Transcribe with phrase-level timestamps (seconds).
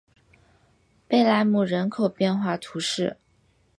[1.07, 3.17] 贝莱姆人口变化图示